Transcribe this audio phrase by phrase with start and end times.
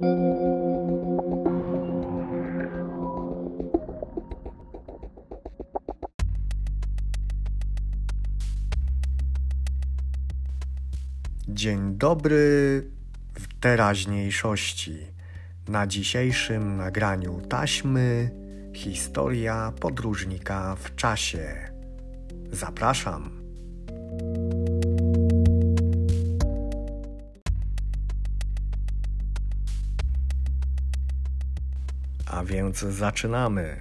[0.00, 0.10] Dzień
[11.94, 12.82] dobry
[13.34, 14.96] w teraźniejszości.
[15.68, 18.30] Na dzisiejszym nagraniu taśmy
[18.74, 21.70] historia podróżnika w czasie.
[22.52, 23.47] Zapraszam.
[32.30, 33.80] A więc zaczynamy.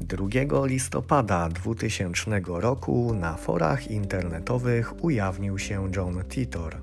[0.00, 6.76] 2 listopada 2000 roku na forach internetowych ujawnił się John Titor,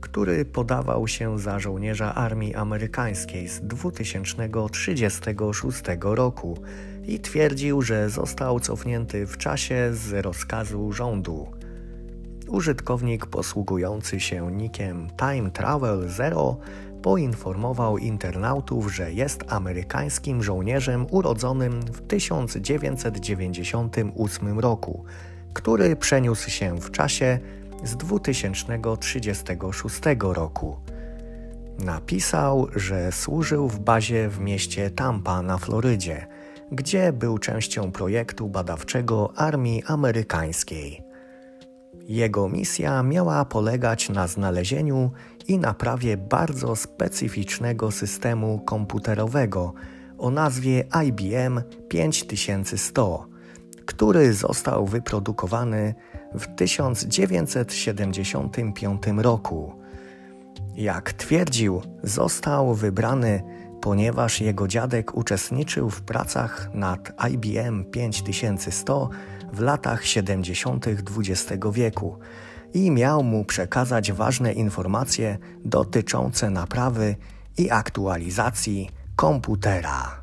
[0.00, 6.58] który podawał się za żołnierza armii amerykańskiej z 2036 roku
[7.04, 11.46] i twierdził, że został cofnięty w czasie z rozkazu rządu.
[12.48, 16.56] Użytkownik posługujący się nikiem Time Travel Zero
[17.02, 25.04] poinformował internautów, że jest amerykańskim żołnierzem urodzonym w 1998 roku,
[25.52, 27.38] który przeniósł się w czasie
[27.84, 30.76] z 2036 roku.
[31.78, 36.26] Napisał, że służył w bazie w mieście Tampa na Florydzie,
[36.72, 41.02] gdzie był częścią projektu badawczego Armii Amerykańskiej.
[42.08, 45.10] Jego misja miała polegać na znalezieniu
[45.52, 49.72] i naprawie bardzo specyficznego systemu komputerowego
[50.18, 53.26] o nazwie IBM 5100,
[53.86, 55.94] który został wyprodukowany
[56.34, 59.72] w 1975 roku.
[60.76, 63.42] Jak twierdził, został wybrany,
[63.80, 69.08] ponieważ jego dziadek uczestniczył w pracach nad IBM 5100
[69.52, 70.86] w latach 70.
[70.88, 72.18] XX wieku
[72.74, 77.16] i miał mu przekazać ważne informacje dotyczące naprawy
[77.58, 80.22] i aktualizacji komputera.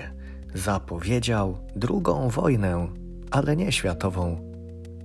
[0.54, 2.88] zapowiedział drugą wojnę,
[3.30, 4.52] ale nie światową,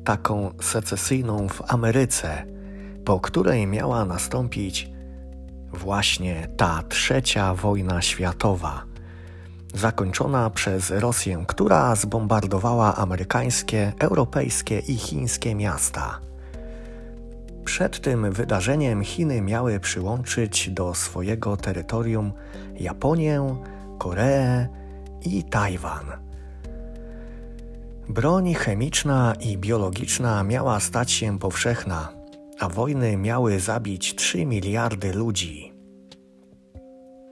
[0.03, 2.45] taką secesyjną w Ameryce,
[3.05, 4.89] po której miała nastąpić
[5.73, 8.83] właśnie ta trzecia wojna światowa,
[9.73, 16.26] zakończona przez Rosję, która zbombardowała amerykańskie, europejskie i chińskie miasta.
[17.67, 22.31] Przed tym wydarzeniem Chiny miały przyłączyć do swojego terytorium
[22.75, 23.55] Japonię,
[23.99, 24.67] Koreę
[25.25, 26.05] i Tajwan.
[28.09, 32.09] Broń chemiczna i biologiczna miała stać się powszechna,
[32.59, 35.73] a wojny miały zabić 3 miliardy ludzi.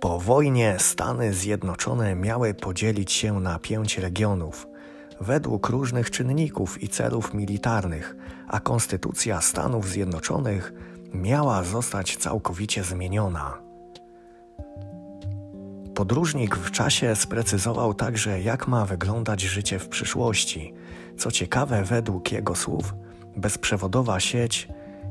[0.02, 4.68] Po wojnie Stany Zjednoczone miały podzielić się na pięć regionów–
[5.22, 8.16] według różnych czynników i celów militarnych,
[8.48, 10.74] a Konstytucja Stanów Zjednoczonych
[11.14, 13.66] miała zostać całkowicie zmieniona.
[15.96, 20.74] Podróżnik w czasie sprecyzował także, jak ma wyglądać życie w przyszłości.
[21.18, 22.94] Co ciekawe, według jego słów,
[23.36, 24.68] bezprzewodowa sieć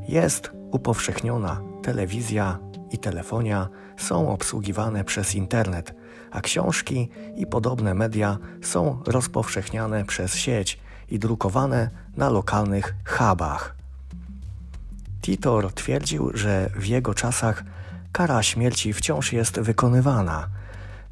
[0.08, 2.58] jest upowszechniona, telewizja
[2.91, 5.94] i telefonia są obsługiwane przez internet,
[6.31, 10.79] a książki i podobne media są rozpowszechniane przez sieć
[11.14, 13.75] i drukowane na lokalnych hubach.
[15.22, 17.64] Titor twierdził, że w jego czasach
[18.12, 20.49] kara śmierci wciąż jest wykonywana.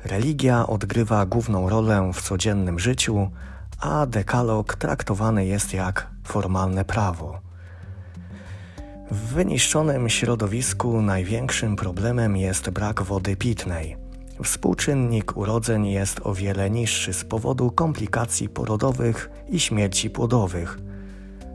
[0.05, 3.31] Religia odgrywa główną rolę w codziennym życiu,
[3.81, 7.41] a dekalog traktowany jest jak formalne prawo.
[9.11, 14.02] W wyniszczonym środowisku największym problemem jest brak wody pitnej.
[14.45, 20.79] Współczynnik urodzeń jest o wiele niższy z powodu komplikacji porodowych i śmierci płodowych.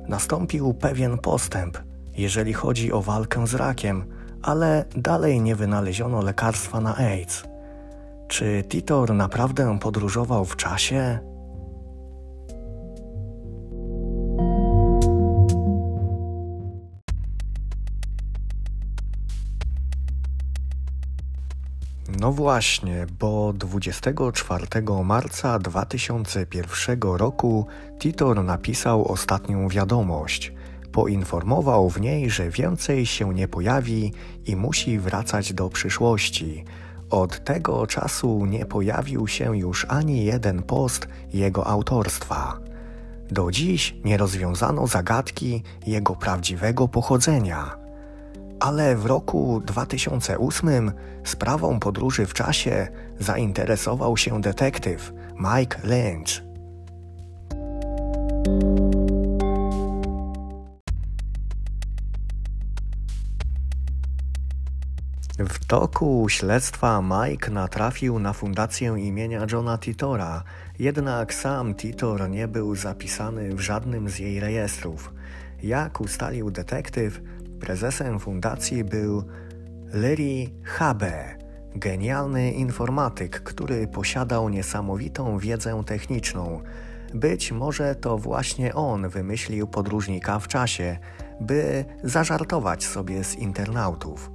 [0.08, 1.78] Nastąpił pewien postęp,
[2.18, 4.06] jeżeli chodzi o walkę z rakiem,
[4.42, 7.44] ale dalej nie wynaleziono lekarstwa na AIDS.
[8.28, 11.20] Czy Titor naprawdę podróżował w czasie?
[22.20, 24.68] No właśnie, bo 24
[25.04, 27.68] marca 2001 roku
[28.00, 30.54] Titor napisał ostatnią wiadomość.
[30.92, 34.14] Poinformował w niej, że więcej się nie pojawi
[34.46, 36.66] i musi wracać do przyszłości.
[37.10, 42.60] Od tego czasu nie pojawił się już ani jeden post jego autorstwa.
[43.32, 47.87] Do dziś nie rozwiązano zagadki jego prawdziwego pochodzenia
[48.60, 50.92] ale w roku 2008
[51.24, 52.88] sprawą podróży w czasie
[53.20, 56.48] zainteresował się detektyw Mike Lynch.
[65.40, 70.44] W toku śledztwa Mike natrafił na fundację imienia Johna Titora,
[70.80, 75.14] jednak sam Titor nie był zapisany w żadnym z jej rejestrów.
[75.64, 77.22] Jak ustalił detektyw,
[77.60, 79.24] Prezesem fundacji był
[79.94, 81.36] Larry Habe,
[81.76, 86.62] genialny informatyk, który posiadał niesamowitą wiedzę techniczną.
[87.14, 90.98] Być może to właśnie on wymyślił podróżnika w czasie,
[91.42, 94.32] by zażartować sobie z internautów.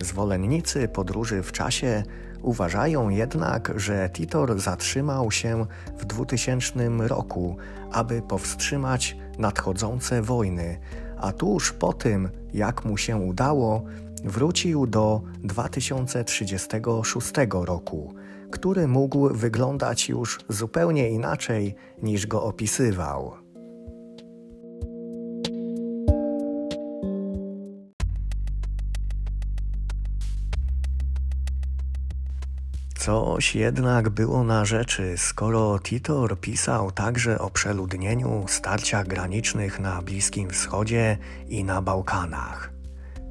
[0.00, 2.02] Zwolennicy podróży w czasie
[2.42, 5.66] uważają jednak, że Titor zatrzymał się
[5.98, 7.56] w 2000 roku,
[7.92, 10.78] aby powstrzymać nadchodzące wojny,
[11.24, 13.84] a tuż po tym, jak mu się udało,
[14.24, 18.14] wrócił do 2036 roku,
[18.50, 23.43] który mógł wyglądać już zupełnie inaczej niż go opisywał.
[33.04, 40.50] Coś jednak było na rzeczy, skoro Titor pisał także o przeludnieniu, starciach granicznych na Bliskim
[40.50, 41.18] Wschodzie
[41.48, 42.72] i na Bałkanach.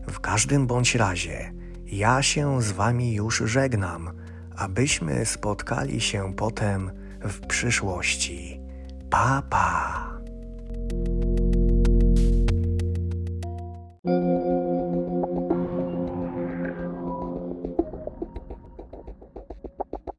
[0.08, 1.54] W każdym bądź razie,
[1.86, 4.12] ja się z wami już żegnam,
[4.56, 6.92] abyśmy spotkali się potem
[7.22, 8.60] w przyszłości.
[9.10, 10.03] Pa, pa!